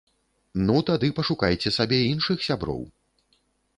[0.69, 2.81] Ну, тады пашукайце сабе іншых сяброў!